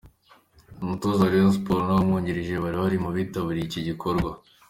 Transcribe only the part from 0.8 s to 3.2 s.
Umutoza wa Rayon Sports n'abamwungirije bari bari mu